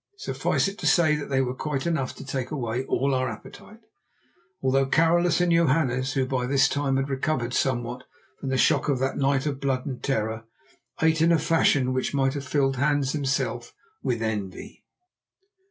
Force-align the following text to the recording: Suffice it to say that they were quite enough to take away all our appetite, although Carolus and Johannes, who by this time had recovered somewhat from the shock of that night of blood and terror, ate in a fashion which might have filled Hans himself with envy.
Suffice 0.17 0.67
it 0.67 0.79
to 0.79 0.87
say 0.87 1.15
that 1.15 1.29
they 1.29 1.41
were 1.41 1.53
quite 1.53 1.85
enough 1.85 2.15
to 2.15 2.25
take 2.25 2.49
away 2.49 2.85
all 2.87 3.13
our 3.13 3.29
appetite, 3.29 3.81
although 4.59 4.87
Carolus 4.87 5.39
and 5.39 5.51
Johannes, 5.51 6.13
who 6.13 6.25
by 6.25 6.47
this 6.47 6.67
time 6.67 6.97
had 6.97 7.07
recovered 7.07 7.53
somewhat 7.53 8.05
from 8.39 8.49
the 8.49 8.57
shock 8.57 8.89
of 8.89 8.97
that 8.97 9.17
night 9.19 9.45
of 9.45 9.59
blood 9.59 9.85
and 9.85 10.01
terror, 10.03 10.45
ate 11.03 11.21
in 11.21 11.31
a 11.31 11.37
fashion 11.37 11.93
which 11.93 12.15
might 12.15 12.33
have 12.33 12.47
filled 12.47 12.77
Hans 12.77 13.11
himself 13.11 13.75
with 14.01 14.23
envy. 14.23 14.83